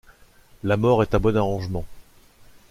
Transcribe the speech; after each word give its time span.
La 0.63 0.77
mort 0.77 1.03
est 1.03 1.13
un 1.13 1.19
bon 1.19 1.37
arrangement. 1.37 1.85